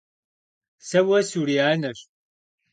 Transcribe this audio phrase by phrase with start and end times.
[0.87, 1.99] Сэ уэ сурианэщ!